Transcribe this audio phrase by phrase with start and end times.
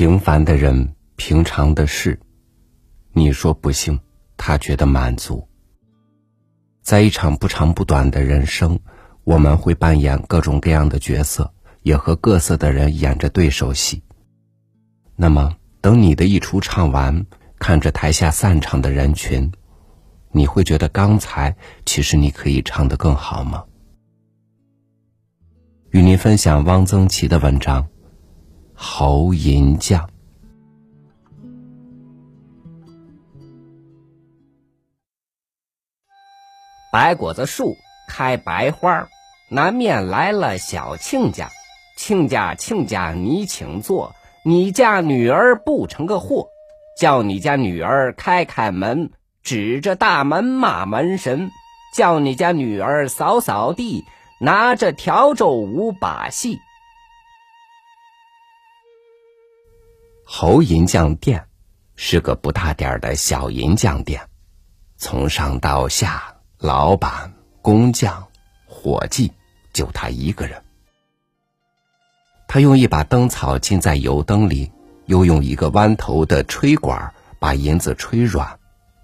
[0.00, 2.18] 平凡的人，平常的事，
[3.12, 4.00] 你说不幸，
[4.38, 5.46] 他觉得满足。
[6.80, 8.80] 在一场不长不短的人生，
[9.24, 11.52] 我们会扮演各种各样的角色，
[11.82, 14.02] 也和各色的人演着对手戏。
[15.16, 17.26] 那么，等你的一出唱完，
[17.58, 19.52] 看着台下散场的人群，
[20.32, 21.54] 你会觉得刚才
[21.84, 23.64] 其实你可以唱得更好吗？
[25.90, 27.82] 与您分享汪曾祺的文章
[28.82, 30.00] 《侯银匠》。
[36.90, 37.76] 白果子树
[38.08, 39.06] 开白花，
[39.50, 41.50] 南面来了小亲家，
[41.98, 44.14] 亲家亲家你请坐，
[44.46, 46.48] 你家女儿不成个货，
[46.98, 49.10] 叫你家女儿开开门，
[49.42, 51.50] 指着大门骂门神，
[51.94, 54.02] 叫你家女儿扫扫地，
[54.40, 56.58] 拿着笤帚舞把戏。
[60.32, 61.44] 侯银匠店
[61.96, 64.22] 是个不大点儿的小银匠店，
[64.96, 66.32] 从上到下。
[66.56, 68.24] 老板、工匠、
[68.64, 69.32] 伙计，
[69.72, 70.62] 就他一个人。
[72.46, 74.70] 他用一把灯草浸在油灯里，
[75.06, 78.56] 又用一个弯头的吹管把银子吹软，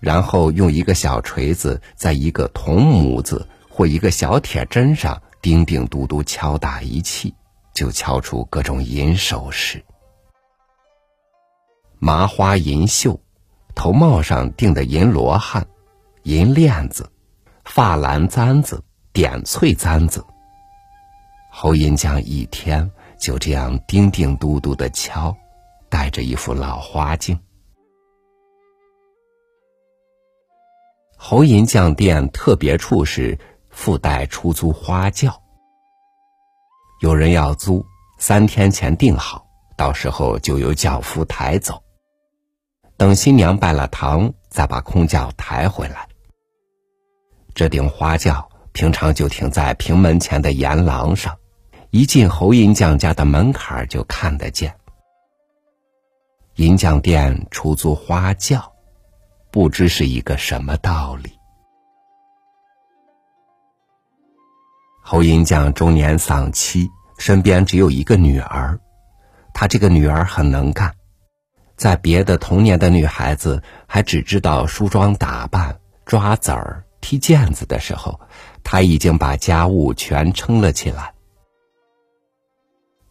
[0.00, 7.32] 然后用一个小锤子在一个铜模子或一个小铁针上叮叮嘟嘟敲打一气，
[7.72, 9.84] 就敲出各种银首饰：
[12.04, 13.20] 麻花银绣，
[13.76, 15.64] 头帽上钉的银罗汉，
[16.24, 17.08] 银链子。
[17.64, 20.24] 发蓝簪子、点翠簪子，
[21.52, 25.32] 侯银匠一天就这样叮叮嘟嘟的敲，
[25.88, 27.38] 戴着一副老花镜。
[31.16, 33.38] 侯银匠店特别处是
[33.70, 35.40] 附带出租花轿，
[37.00, 37.86] 有人要租，
[38.18, 41.80] 三天前订好，到时候就由轿夫抬走，
[43.02, 46.06] 等新娘拜了堂，再把空轿抬回来。
[47.52, 51.36] 这顶花轿平常就停在平门前的檐廊上，
[51.90, 54.76] 一进侯银匠家的门槛就看得见。
[56.54, 58.72] 银匠店出租花轿，
[59.50, 61.32] 不知是一个什么道理。
[65.02, 66.88] 侯银匠中年丧妻，
[67.18, 68.78] 身边只有一个女儿，
[69.52, 70.94] 他这个女儿很能干，
[71.76, 76.84] 在别的童年的女孩子还只知道梳妆打扮、抓子儿。
[77.00, 78.20] 踢毽子的时候，
[78.62, 81.12] 他已经把家务全撑了起来。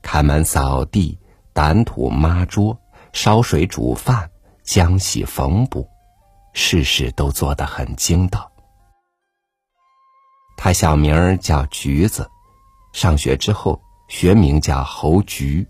[0.00, 1.18] 开门扫地、
[1.52, 2.78] 掸土抹桌、
[3.12, 4.30] 烧水煮饭、
[4.64, 5.88] 浆洗缝补，
[6.52, 8.52] 事事都做得很精到。
[10.56, 12.30] 他小名儿叫橘子，
[12.92, 15.66] 上学之后学名叫侯菊。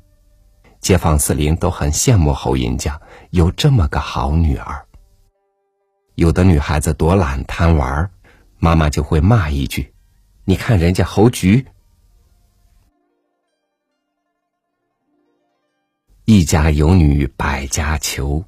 [0.80, 4.86] 街坊四邻都很羡慕侯银匠有这么个好女儿。
[6.14, 8.10] 有的女孩子多懒贪玩，
[8.58, 9.92] 妈妈就会骂一句
[10.44, 11.66] ：“你看人家侯菊。”
[16.24, 18.44] 一家有女百家求，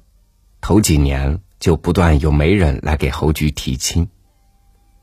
[0.61, 4.07] 头几年就不断有媒人来给侯菊提亲。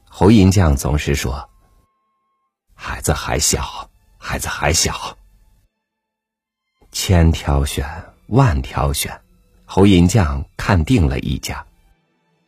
[0.08, 1.48] 侯银匠总是说
[2.74, 5.16] ：“孩子还小，孩子还小。”
[7.02, 9.22] 千挑选万挑选，
[9.64, 11.64] 侯银匠看定了一家。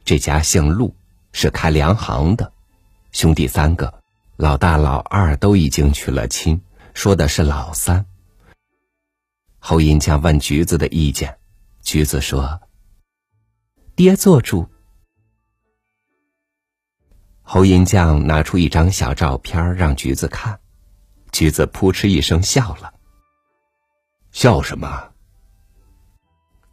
[0.04, 0.94] 这家姓陆，
[1.32, 2.52] 是开粮行的，
[3.12, 4.02] 兄弟三个，
[4.36, 6.60] 老大老二都已经娶了亲，
[6.92, 8.04] 说的是老三。
[9.58, 11.38] 侯银匠问橘子的意见，
[11.80, 12.60] 橘子说
[13.96, 14.68] ：“爹做主。”
[17.40, 20.60] 侯银匠拿出一张小照片让橘子看，
[21.32, 22.92] 橘子扑哧一声笑了。
[24.32, 25.10] 笑什么？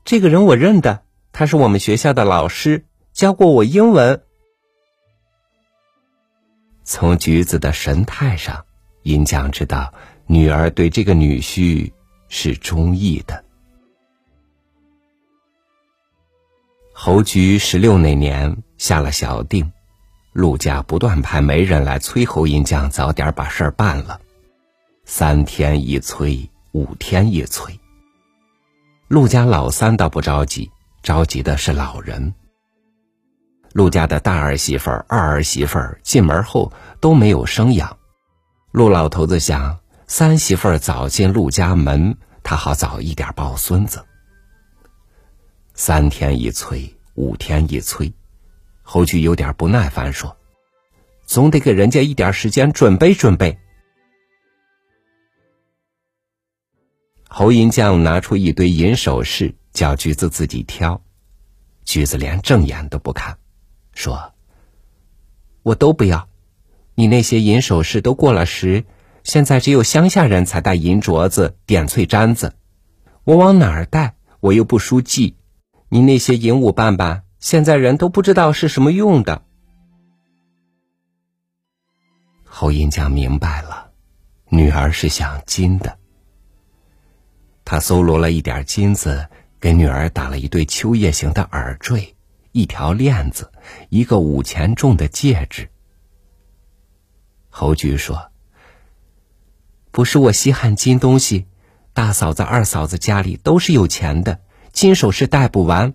[0.04, 2.86] 这个人我认得，他是我们学校的老师。
[3.12, 4.24] 教过我英文。
[6.86, 8.66] 从橘子的神态上，
[9.04, 9.94] 银匠知道
[10.26, 11.92] 女儿对这个女婿
[12.30, 13.44] 是中意的。
[16.94, 19.70] 侯菊十六那年下了小定，
[20.32, 24.22] 陆家不断派媒人来催侯银匠早点把事儿办了，
[25.04, 27.80] 三天一催，五天一催。
[29.08, 30.70] 陆家老三倒不着急，
[31.02, 32.34] 着急的是老人。
[33.74, 37.98] 陆家的大儿媳妇儿、二儿媳妇儿进门后都没有生养，
[38.72, 44.06] 陆老头子想三媳妇儿早进陆家门，他好早一点抱孙子。
[45.74, 48.14] 三天一催，五天一催，
[48.84, 50.36] 侯菊有点不耐烦说
[51.26, 53.58] ：“总得给人家一点时间准备准备。”
[57.32, 61.00] 侯银匠拿出一堆银首饰，叫橘子自己挑。
[61.86, 63.38] 橘子连正眼都不看，
[63.94, 64.34] 说
[65.62, 66.28] ：“我都不要，
[66.96, 68.84] 你那些银首饰都过了时，
[69.24, 72.56] 现在只有乡下人才戴银镯子、点翠簪子，
[73.24, 74.16] 我往哪儿戴？
[74.40, 75.36] 我又不输记。
[75.88, 79.44] 你那些银五瓣瓣，现在人都不知道是什么用的。”
[82.44, 83.92] 侯银匠明白了，
[84.50, 86.00] 女儿是想金的。
[87.72, 89.30] 他搜罗了一点金子，
[89.60, 92.16] 给女儿打了一对秋叶形的耳坠，
[92.52, 93.52] 一条链子，
[93.90, 95.70] 一个五钱重的戒指。
[97.48, 98.32] 侯菊说
[99.94, 101.46] ：“不是我稀罕金东西，
[101.94, 104.40] 大嫂子、二嫂子家里都是有钱的，
[104.72, 105.94] 金首饰戴不完。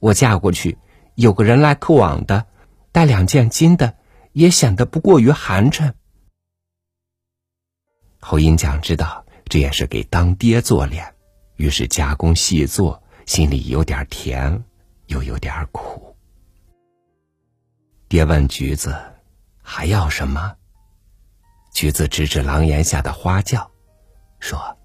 [0.00, 0.76] 我嫁过去，
[1.14, 2.46] 有个人来客往的，
[2.90, 3.94] 带两件金的，
[4.32, 5.92] 也显得不过于寒碜。”
[8.18, 9.24] 侯银匠知道。
[9.50, 11.12] 这也是给当爹做脸，
[11.56, 14.62] 于是加工细作，心里有点甜，
[15.08, 16.16] 又有点苦。
[18.08, 18.96] 爹问橘子
[19.60, 20.56] ：“还要什么？”
[21.74, 23.68] 橘子指指廊檐下的花轿，
[24.38, 24.78] 说：“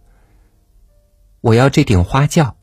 [1.42, 2.58] 我要这顶花轿。”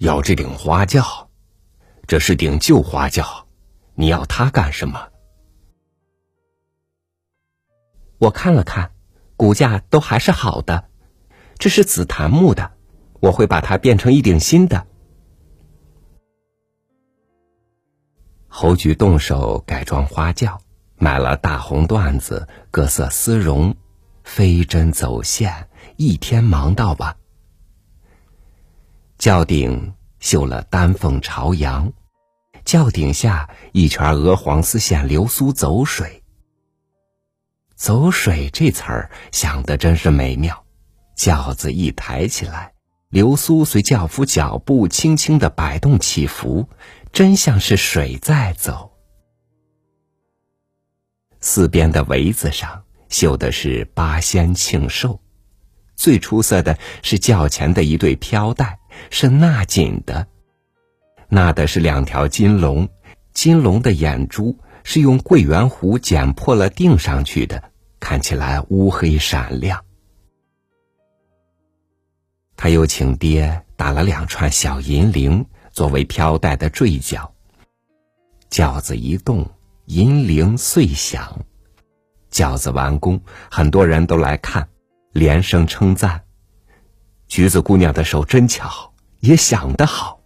[0.00, 1.28] 要这顶花轿，
[2.06, 3.46] 这是顶旧花轿，
[3.94, 5.10] 你要它干什么？
[8.16, 8.90] 我看了看。
[9.36, 10.88] 骨架都还是好的，
[11.58, 12.72] 这是紫檀木的，
[13.20, 14.86] 我会把它变成一顶新的。
[18.48, 20.60] 侯菊动手改装花轿，
[20.96, 23.76] 买了大红缎子、各色丝绒，
[24.24, 27.16] 飞针走线，一天忙到晚。
[29.18, 31.92] 轿顶绣了丹凤朝阳，
[32.64, 36.22] 轿顶下一圈鹅黄丝线流苏走水。
[37.76, 40.64] 走水这词儿想的真是美妙，
[41.14, 42.72] 轿子一抬起来，
[43.10, 46.70] 流苏随轿夫脚步轻轻的摆动起伏，
[47.12, 48.92] 真像是水在走。
[51.42, 55.20] 四边的围子上绣的是八仙庆寿，
[55.94, 58.78] 最出色的是轿前的一对飘带，
[59.10, 60.26] 是纳锦的，
[61.28, 62.88] 纳的是两条金龙，
[63.34, 64.58] 金龙的眼珠。
[64.88, 67.65] 是用桂圆壶剪破了钉上去的，
[67.98, 69.82] 看起来乌黑闪亮。
[72.56, 77.30] 他又请爹打了两串小银铃作为飘带的坠角。
[78.48, 79.48] 轿子一动，
[79.86, 81.44] 银铃碎响。
[82.30, 83.20] 轿子完工，
[83.50, 84.66] 很多人都来看，
[85.12, 86.22] 连声称赞
[87.28, 90.18] ：“橘子姑娘的手真巧，也想得好。”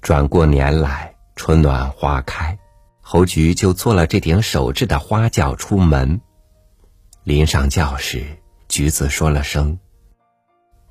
[0.00, 1.13] 转过年来，
[1.46, 2.58] 春暖花开，
[3.02, 6.18] 侯菊就做了这顶手制的花轿出门。
[7.22, 8.24] 临上轿时，
[8.66, 9.78] 橘子说了声：“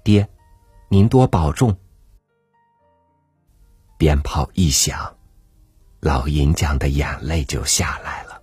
[0.05, 0.29] 爹，
[0.89, 1.75] 您多保重。”
[3.97, 5.15] 鞭炮一响，
[5.99, 8.39] 老银匠的眼泪就下来了。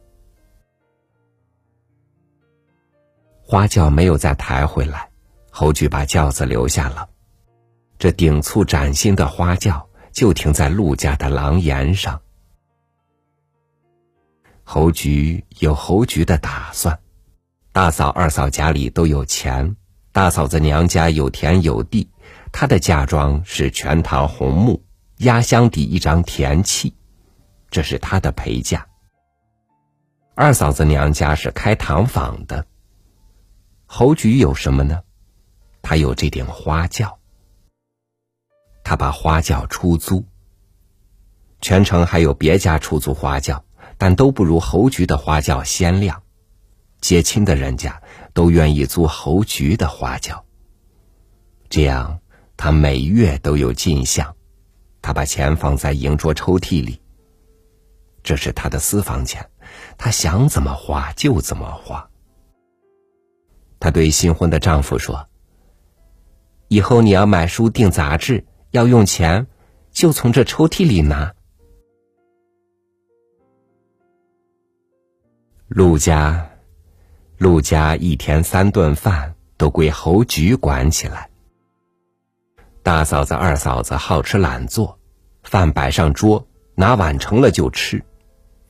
[3.40, 5.08] 花轿没有再抬回来，
[5.48, 7.08] 侯菊把轿子留下了。
[8.00, 9.86] 这顶簇崭新的花轿。
[10.20, 12.20] 就停在陆家的廊檐上。
[14.64, 17.00] 侯菊有侯菊的打算，
[17.72, 19.76] 大嫂、二嫂家里都有钱，
[20.12, 22.10] 大嫂子娘家有田有地，
[22.52, 24.82] 她的嫁妆是全堂红木，
[25.16, 26.92] 压箱底一张田契，
[27.70, 28.86] 这是她的陪嫁。
[30.34, 32.66] 二嫂子娘家是开糖坊的。
[33.86, 35.00] 侯菊有什么呢？
[35.80, 37.19] 她有这顶花轿。
[38.90, 40.24] 他把花轿出租。
[41.60, 43.64] 全城还有别家出租花轿，
[43.96, 46.20] 但都不如侯菊的花轿鲜亮。
[47.00, 48.02] 接亲的人家
[48.34, 50.44] 都愿意租侯菊的花轿。
[51.68, 52.18] 这样，
[52.56, 54.34] 他每月都有进项。
[55.00, 57.00] 他把钱放在银桌抽屉里。
[58.24, 59.48] 这是他的私房钱，
[59.98, 62.10] 他想怎么花就怎么花。
[63.78, 65.28] 他对新婚的丈夫说
[66.66, 69.46] ：“以后你要买书订杂志。”要用钱，
[69.90, 71.34] 就从这抽屉里拿。
[75.66, 76.50] 陆家，
[77.38, 81.30] 陆家一天三顿饭都归侯菊管起来。
[82.82, 84.98] 大嫂子、二嫂子好吃懒做，
[85.42, 88.02] 饭摆上桌，拿碗盛了就吃，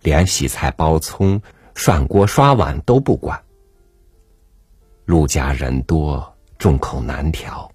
[0.02, 1.40] 连洗菜、包葱、
[1.74, 3.42] 涮锅、刷碗都不管。
[5.04, 7.70] 陆家人多，众口难调。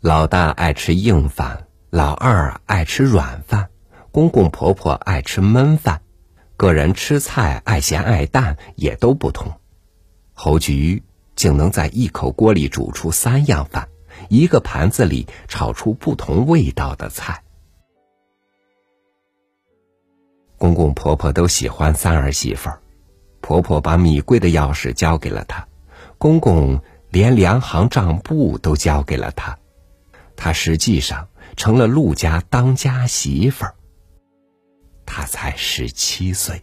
[0.00, 3.70] 老大爱吃硬饭，老二爱吃软饭，
[4.12, 6.02] 公公婆婆爱吃焖饭，
[6.56, 9.50] 个人吃菜爱咸爱淡也都不同。
[10.34, 11.02] 侯菊
[11.34, 13.88] 竟能在一口锅里煮出三样饭，
[14.28, 17.42] 一个盘子里炒出不同味道的菜。
[20.58, 22.80] 公公婆婆都喜欢三儿媳妇儿，
[23.40, 25.66] 婆婆把米柜的钥匙交给了她，
[26.18, 29.58] 公公连粮行账簿都交给了她，
[30.36, 33.74] 她实际上成了陆家当家媳妇儿。
[35.04, 36.62] 她才十七岁。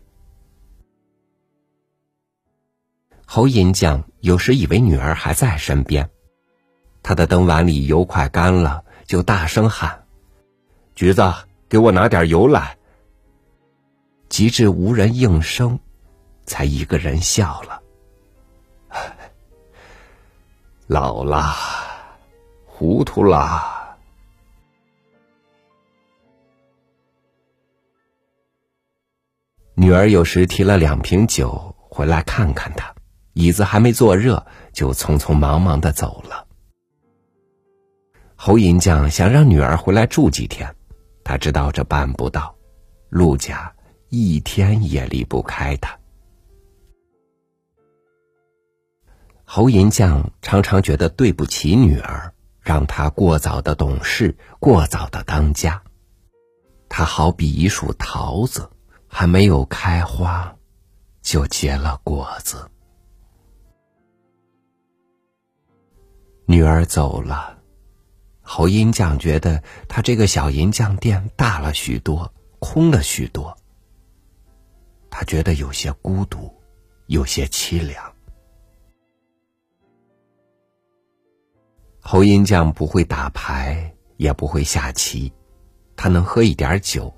[3.25, 6.09] 侯银匠有时以为女儿还在身边，
[7.01, 10.05] 他的灯碗里油快干了，就大声喊
[10.93, 11.33] ：“橘子，
[11.67, 12.77] 给我拿点油来。”
[14.29, 15.79] 及至无人应声，
[16.45, 17.81] 才一个人笑了
[20.87, 21.55] ：“老了，
[22.83, 23.97] 糊涂啦。”
[29.73, 32.93] 女儿有时提了两瓶酒回来看看他。
[33.31, 36.45] 椅子还没坐热，就匆匆忙忙的走了。
[38.35, 40.75] 侯银匠想让女儿回来住几天，
[41.23, 42.53] 他知道这办不到，
[43.09, 43.73] 陆家
[44.09, 45.97] 一天也离不开他。
[49.45, 52.32] 侯银匠常常觉得对不起女儿，
[52.63, 55.81] 让他过早的懂事，过早的当家。
[56.87, 58.69] 他好比一束桃子，
[59.07, 60.55] 还没有开花，
[61.21, 62.69] 就结了果子。
[66.45, 67.57] 女儿走了，
[68.41, 73.57] 侯银匠觉得他这个小银匠店大了许多，空了许多。
[75.09, 76.53] 他觉得有些孤独，
[77.07, 78.12] 有些凄凉。
[82.05, 85.33] 侯银匠不会打牌，也不会下棋，
[85.95, 87.13] 他能喝一点酒，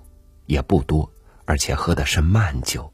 [0.46, 1.12] 也不多，
[1.46, 2.94] 而且喝的是慢酒。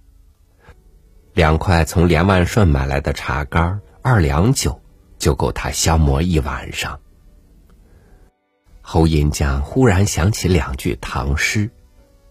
[1.33, 4.81] 两块从连万顺买来的茶干，二两酒。
[5.21, 7.00] 就够他消磨一晚上。
[8.81, 11.69] 侯银匠忽然想起两句唐诗，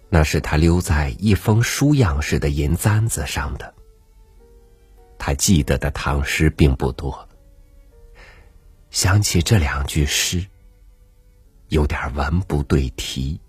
[0.09, 3.75] 那是他留在一封书样式的银簪子上的。
[5.21, 7.29] 他记得的唐诗并不多，
[8.90, 10.44] 想起这两句诗，
[11.68, 13.40] 有点文不对题。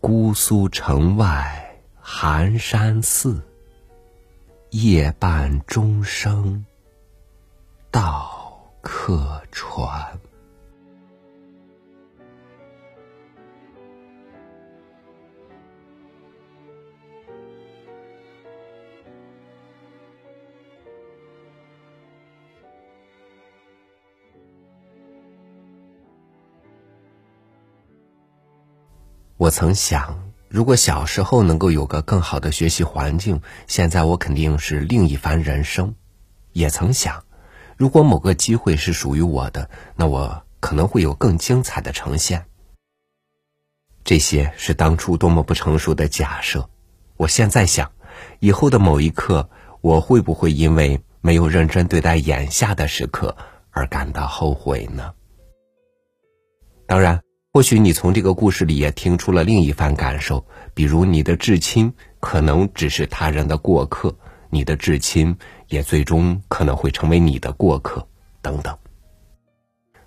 [0.00, 3.42] 姑苏城外寒山寺，
[4.70, 6.64] 夜半钟声。
[7.90, 10.19] 到客船。
[29.40, 35.94] 我曾想，如果小时候能够有个更好的学习环境，现在我肯定是另一番人生。
[36.52, 37.24] 也曾想。
[37.78, 42.44] 如果某个机会是属于我的，那我可能会有更精彩的呈现。
[44.04, 46.68] 这些是当初多么不成熟的假设。
[47.16, 47.90] 我现在想，
[48.40, 49.48] 以后的某一刻，
[49.80, 53.34] 我会不会因为没有认真对待眼下的时刻
[53.70, 55.14] 而感到后悔呢？
[56.86, 64.14] 当然，或许你从这个故事里也听出了另一番感受，比如你的至亲可能只是他人的过客。
[64.52, 65.36] 你的至亲
[65.68, 68.06] 也最终可能会成为你的过客，
[68.40, 68.76] 等等。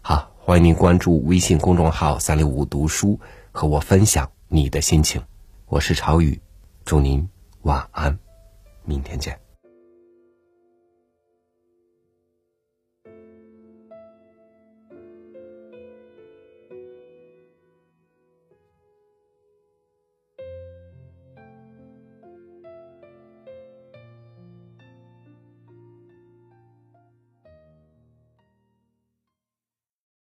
[0.01, 3.19] 好，欢迎您关注微信公众号“三六五读书”，
[3.51, 5.21] 和我分享你的心情。
[5.67, 6.39] 我是朝雨，
[6.85, 7.27] 祝您
[7.63, 8.17] 晚安，
[8.85, 9.42] 明天见。